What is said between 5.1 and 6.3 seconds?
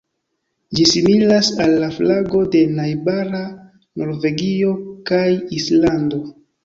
kaj Islando.